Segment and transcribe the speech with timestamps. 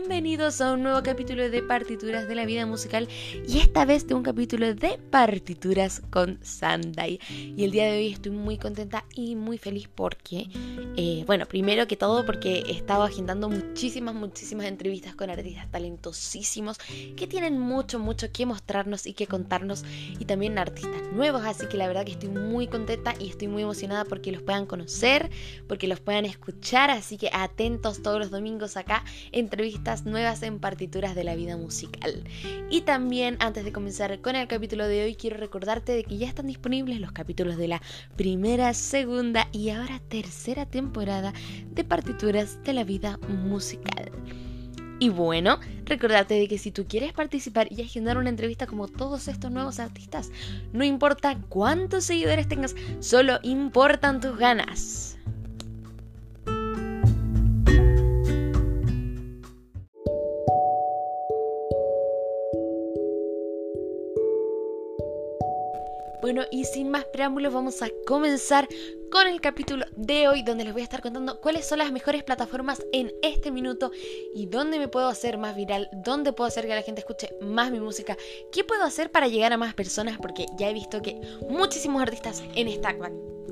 [0.00, 3.06] bienvenidos a un nuevo capítulo de Partituras de la Vida Musical
[3.46, 7.20] y esta vez de un capítulo de Partituras con Sandai.
[7.28, 10.48] Y el día de hoy estoy muy contenta y muy feliz porque,
[10.96, 16.78] eh, bueno, primero que todo porque he estado agendando muchísimas, muchísimas entrevistas con artistas talentosísimos
[17.14, 19.84] que tienen mucho, mucho que mostrarnos y que contarnos
[20.18, 23.64] y también artistas nuevos, así que la verdad que estoy muy contenta y estoy muy
[23.64, 25.30] emocionada porque los puedan conocer,
[25.68, 31.14] porque los puedan escuchar, así que atentos todos los domingos acá entrevistas nuevas en partituras
[31.14, 32.24] de la vida musical.
[32.70, 36.28] Y también antes de comenzar con el capítulo de hoy quiero recordarte de que ya
[36.28, 37.82] están disponibles los capítulos de la
[38.16, 41.32] primera, segunda y ahora tercera temporada
[41.72, 44.10] de partituras de la vida musical.
[45.00, 49.28] Y bueno, recordarte de que si tú quieres participar y agendar una entrevista como todos
[49.28, 50.30] estos nuevos artistas,
[50.74, 55.16] no importa cuántos seguidores tengas, solo importan tus ganas.
[66.32, 68.68] Bueno, y sin más preámbulos, vamos a comenzar
[69.10, 72.22] con el capítulo de hoy, donde les voy a estar contando cuáles son las mejores
[72.22, 73.90] plataformas en este minuto
[74.32, 77.72] y dónde me puedo hacer más viral, dónde puedo hacer que la gente escuche más
[77.72, 78.16] mi música,
[78.52, 82.44] qué puedo hacer para llegar a más personas, porque ya he visto que muchísimos artistas
[82.54, 82.96] en esta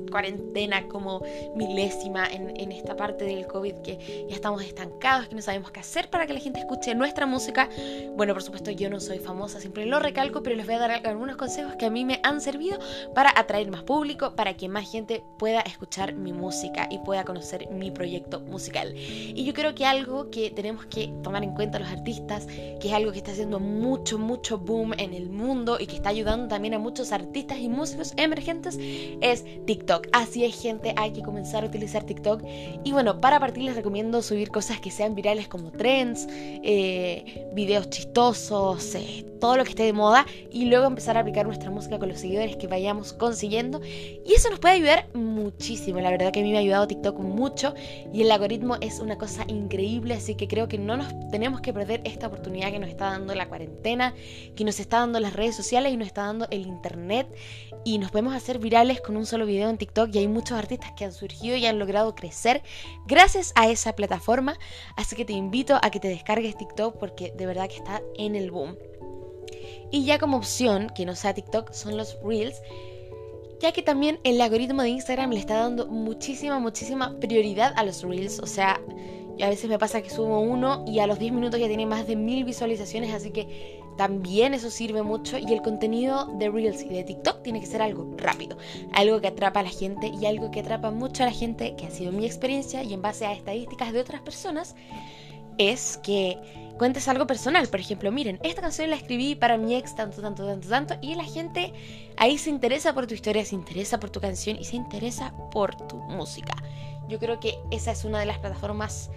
[0.09, 1.21] cuarentena como
[1.55, 5.79] milésima en, en, esta parte del COVID que ya estamos estancados, que no sabemos qué
[5.79, 7.69] hacer para que la gente escuche nuestra música.
[8.15, 11.07] Bueno, por supuesto yo no soy famosa, siempre lo recalco, pero les voy a dar
[11.07, 12.79] algunos consejos que a mí me han servido
[13.13, 17.69] para atraer más público, para que más gente pueda escuchar mi música y pueda conocer
[17.69, 18.93] mi proyecto musical.
[18.95, 22.93] Y yo creo que algo que tenemos que tomar en cuenta los artistas, que es
[22.93, 26.73] algo que está haciendo mucho, mucho boom en el mundo y que está ayudando también
[26.73, 29.88] a muchos artistas y músicos emergentes, es TikTok.
[30.11, 32.43] Así es, gente, hay que comenzar a utilizar TikTok.
[32.83, 37.89] Y bueno, para partir les recomiendo subir cosas que sean virales como trends, eh, videos
[37.89, 40.25] chistosos, eh, todo lo que esté de moda.
[40.51, 43.81] Y luego empezar a aplicar nuestra música con los seguidores que vayamos consiguiendo.
[43.83, 45.99] Y eso nos puede ayudar muchísimo.
[45.99, 47.73] La verdad que a mí me ha ayudado TikTok mucho.
[48.13, 50.13] Y el algoritmo es una cosa increíble.
[50.13, 53.33] Así que creo que no nos tenemos que perder esta oportunidad que nos está dando
[53.33, 54.13] la cuarentena,
[54.55, 57.27] que nos está dando las redes sociales y nos está dando el internet.
[57.85, 60.91] Y nos podemos hacer virales con un solo video en TikTok y hay muchos artistas
[60.95, 62.61] que han surgido y han logrado crecer
[63.07, 64.59] gracias a esa plataforma.
[64.95, 68.35] Así que te invito a que te descargues TikTok porque de verdad que está en
[68.35, 68.77] el boom.
[69.91, 72.61] Y ya como opción, que no sea TikTok, son los Reels
[73.59, 78.03] ya que también el algoritmo de Instagram le está dando muchísima, muchísima prioridad a los
[78.03, 78.39] Reels.
[78.39, 78.79] O sea,
[79.41, 82.07] a veces me pasa que subo uno y a los 10 minutos ya tiene más
[82.07, 86.87] de mil visualizaciones, así que también eso sirve mucho y el contenido de Reels y
[86.87, 88.57] de TikTok tiene que ser algo rápido,
[88.93, 91.85] algo que atrapa a la gente y algo que atrapa mucho a la gente, que
[91.85, 94.77] ha sido mi experiencia y en base a estadísticas de otras personas,
[95.57, 96.37] es que
[96.77, 97.67] cuentes algo personal.
[97.67, 100.95] Por ejemplo, miren, esta canción la escribí para mi ex tanto, tanto, tanto, tanto.
[101.01, 101.73] Y la gente
[102.15, 105.75] ahí se interesa por tu historia, se interesa por tu canción y se interesa por
[105.75, 106.55] tu música.
[107.09, 109.09] Yo creo que esa es una de las plataformas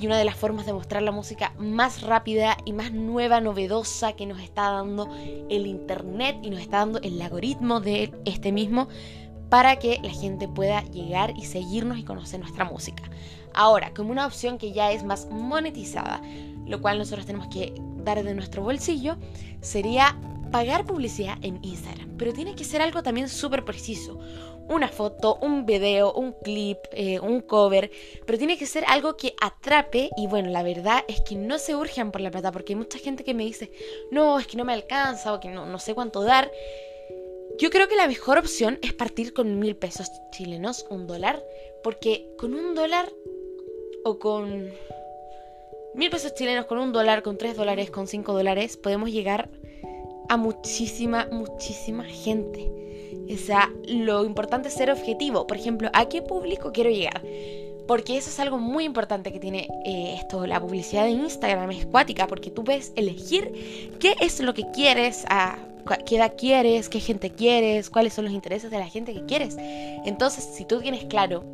[0.00, 4.14] y una de las formas de mostrar la música más rápida y más nueva, novedosa
[4.14, 5.08] que nos está dando
[5.50, 8.88] el Internet y nos está dando el algoritmo de este mismo
[9.50, 13.02] para que la gente pueda llegar y seguirnos y conocer nuestra música.
[13.52, 16.22] Ahora, como una opción que ya es más monetizada,
[16.66, 19.16] lo cual nosotros tenemos que dar de nuestro bolsillo,
[19.60, 20.16] sería
[20.50, 22.16] pagar publicidad en Instagram.
[22.16, 24.18] Pero tiene que ser algo también súper preciso
[24.70, 27.90] una foto, un video, un clip, eh, un cover,
[28.24, 31.74] pero tiene que ser algo que atrape y bueno, la verdad es que no se
[31.74, 33.72] urgen por la plata porque hay mucha gente que me dice,
[34.12, 36.50] no, es que no me alcanza o que no, no sé cuánto dar.
[37.58, 41.44] Yo creo que la mejor opción es partir con mil pesos chilenos, un dólar,
[41.82, 43.12] porque con un dólar
[44.04, 44.72] o con
[45.94, 49.50] mil pesos chilenos, con un dólar, con tres dólares, con cinco dólares, podemos llegar
[50.28, 52.89] a muchísima, muchísima gente.
[53.32, 55.46] O sea, lo importante es ser objetivo.
[55.46, 57.22] Por ejemplo, ¿a qué público quiero llegar?
[57.86, 61.86] Porque eso es algo muy importante que tiene eh, esto, la publicidad de Instagram es
[61.86, 65.58] cuática, porque tú puedes elegir qué es lo que quieres, a
[66.06, 69.56] qué edad quieres, qué gente quieres, cuáles son los intereses de la gente que quieres.
[69.58, 71.44] Entonces, si tú tienes claro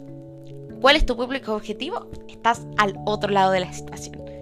[0.81, 4.36] cuál es tu público objetivo, estás al otro lado de la situación.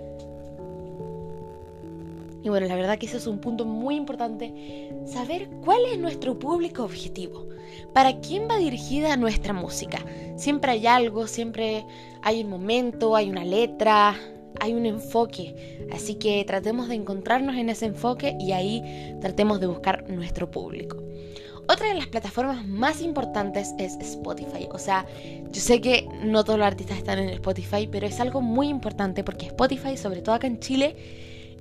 [2.45, 6.39] Y bueno, la verdad que ese es un punto muy importante, saber cuál es nuestro
[6.39, 7.49] público objetivo,
[7.95, 10.05] para quién va dirigida nuestra música.
[10.37, 11.87] Siempre hay algo, siempre
[12.21, 14.15] hay un momento, hay una letra,
[14.61, 15.87] hay un enfoque.
[15.91, 21.03] Así que tratemos de encontrarnos en ese enfoque y ahí tratemos de buscar nuestro público.
[21.67, 24.69] otra de las plataformas más importantes es Spotify.
[24.71, 25.07] O sea,
[25.51, 29.25] yo sé que no todos los artistas están en Spotify, pero es algo muy importante
[29.25, 30.95] porque Spotify, sobre todo acá en Chile,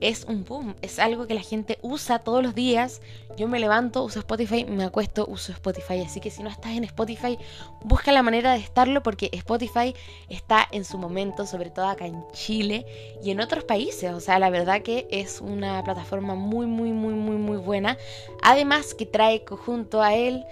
[0.02, 3.02] es un boom, es algo que la gente usa todos los días.
[3.38, 6.02] Yo me levanto, uso Spotify, me acuesto, uso Spotify.
[6.06, 7.38] Así que si no estás en Spotify,
[7.84, 9.96] busca la manera de estarlo porque Spotify
[10.30, 12.86] está en su momento, sobre todo acá en Chile
[13.24, 14.14] y en otros países.
[14.14, 17.98] O sea, la verdad que es una plataforma muy, muy, muy, muy, muy buena.
[18.44, 20.46] Además que trae junto a él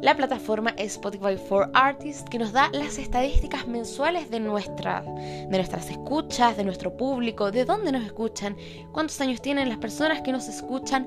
[0.00, 5.90] la plataforma Spotify for Artists que nos da las estadísticas mensuales de, nuestra, de nuestras
[5.90, 8.56] escuchas, de nuestro público, de dónde nos escuchan,
[8.92, 11.06] cuántos años tienen las personas que nos escuchan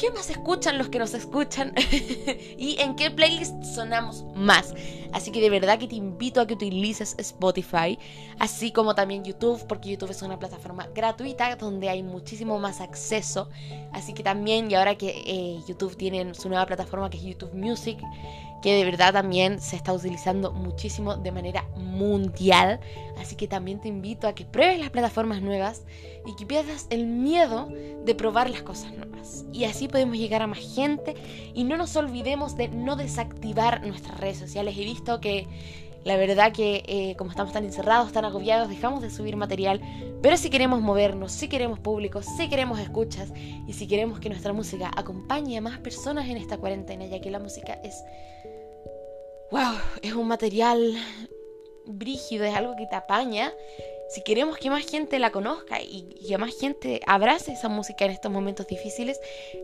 [0.00, 1.74] ¿Qué más escuchan los que nos escuchan?
[2.56, 4.72] ¿Y en qué playlist sonamos más?
[5.12, 7.98] Así que de verdad que te invito a que utilices Spotify,
[8.38, 13.50] así como también YouTube, porque YouTube es una plataforma gratuita donde hay muchísimo más acceso.
[13.92, 17.52] Así que también, y ahora que eh, YouTube tiene su nueva plataforma que es YouTube
[17.52, 17.98] Music,
[18.62, 22.80] que de verdad también se está utilizando muchísimo de manera mundial.
[23.18, 25.82] Así que también te invito a que pruebes las plataformas nuevas
[26.26, 27.68] y que pierdas el miedo
[28.04, 29.44] de probar las cosas nuevas.
[29.52, 31.14] Y así podemos llegar a más gente
[31.54, 34.76] y no nos olvidemos de no desactivar nuestras redes sociales.
[34.76, 35.46] He visto que
[36.04, 39.80] la verdad que eh, como estamos tan encerrados, tan agobiados, dejamos de subir material.
[40.22, 43.32] Pero si queremos movernos, si queremos público, si queremos escuchas
[43.66, 47.30] y si queremos que nuestra música acompañe a más personas en esta cuarentena, ya que
[47.30, 48.02] la música es
[49.50, 50.94] wow, es un material
[51.86, 53.52] brígido, es algo que te apaña.
[54.10, 58.10] Si queremos que más gente la conozca y que más gente abrace esa música en
[58.10, 59.20] estos momentos difíciles,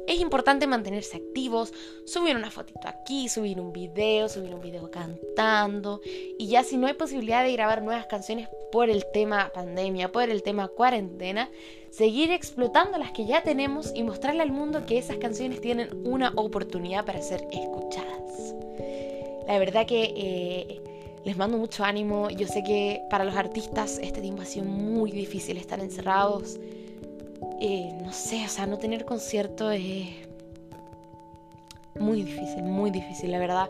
[0.06, 1.72] es importante mantenerse activos,
[2.04, 6.00] subir una fotito aquí, subir un video, subir un video cantando.
[6.38, 10.30] Y ya si no hay posibilidad de grabar nuevas canciones por el tema pandemia, por
[10.30, 11.50] el tema cuarentena,
[11.90, 16.32] seguir explotando las que ya tenemos y mostrarle al mundo que esas canciones tienen una
[16.36, 18.54] oportunidad para ser escuchadas.
[19.48, 20.95] La verdad que eh,
[21.26, 22.30] les mando mucho ánimo.
[22.30, 26.56] Yo sé que para los artistas este tiempo ha sido muy difícil estar encerrados.
[27.60, 30.06] Eh, no sé, o sea, no tener concierto es
[31.98, 33.68] muy difícil, muy difícil, la verdad.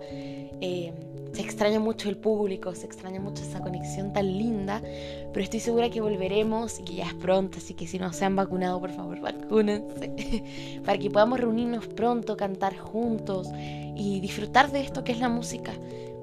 [0.60, 0.92] Eh,
[1.32, 4.82] se extraña mucho el público, se extraña mucho esa conexión tan linda,
[5.32, 8.26] pero estoy segura que volveremos y que ya es pronto, así que si no se
[8.26, 13.48] han vacunado, por favor, vacúnense, para que podamos reunirnos pronto, cantar juntos
[13.94, 15.72] y disfrutar de esto que es la música.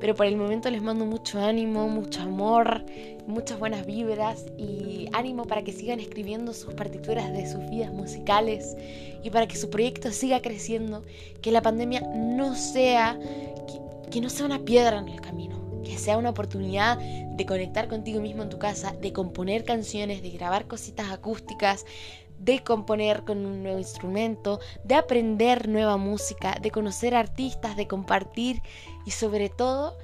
[0.04, 2.84] Pero por el momento les mando mucho ánimo, mucho amor,
[3.26, 8.76] muchas buenas vibras y ánimo para que sigan escribiendo sus partituras de sus vidas musicales
[9.24, 11.06] y para que su proyecto siga creciendo,
[11.42, 13.18] que la pandemia no sea
[14.12, 18.20] que no sea una piedra en el camino, que sea una oportunidad de conectar contigo
[18.20, 21.86] mismo en tu casa, de componer canciones, de grabar cositas acústicas,
[22.40, 28.62] de componer con un nuevo instrumento, de aprender nueva música, de conocer artistas, de compartir
[29.06, 29.98] y sobre todo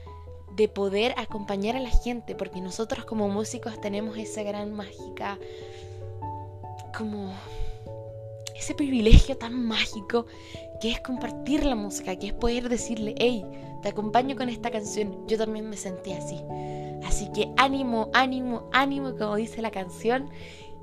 [0.55, 5.37] de poder acompañar a la gente, porque nosotros como músicos tenemos esa gran mágica,
[6.97, 7.33] como
[8.55, 10.25] ese privilegio tan mágico
[10.81, 13.45] que es compartir la música, que es poder decirle, hey,
[13.81, 15.25] te acompaño con esta canción.
[15.27, 16.41] Yo también me sentí así.
[17.05, 20.29] Así que ánimo, ánimo, ánimo, como dice la canción,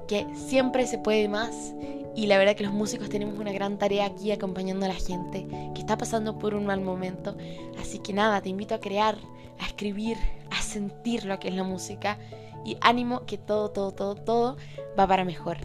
[0.06, 1.74] que siempre se puede más.
[2.14, 5.46] Y la verdad que los músicos tenemos una gran tarea aquí acompañando a la gente
[5.74, 7.36] que está pasando por un mal momento.
[7.78, 9.18] Así que nada, te invito a crear,
[9.58, 10.16] a escribir,
[10.50, 12.18] a sentir lo que es la música.
[12.64, 14.56] Y ánimo que todo, todo, todo, todo
[14.98, 15.58] va para mejor.